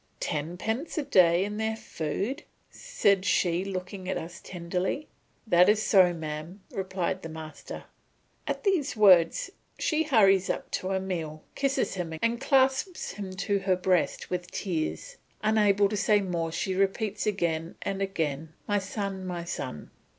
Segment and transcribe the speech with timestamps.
[0.19, 5.07] "Tenpence a day and their food," said she looking at us tenderly.
[5.45, 7.83] "That is so, madam," replied the master.
[8.47, 13.75] At these words she hurries up to Emile, kisses him, and clasps him to her
[13.75, 19.43] breast with tears; unable to say more she repeats again and again, "My son, my
[19.43, 19.91] son!"